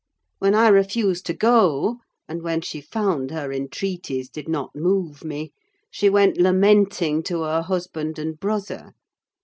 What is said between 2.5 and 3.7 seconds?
she found her